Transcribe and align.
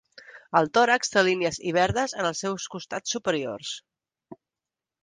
El 0.59 0.69
tòrax 0.77 1.13
té 1.15 1.23
línies 1.27 1.61
i 1.73 1.75
verdes 1.77 2.17
en 2.23 2.31
els 2.31 2.43
seus 2.47 2.67
costats 2.77 3.17
superiors. 3.19 3.79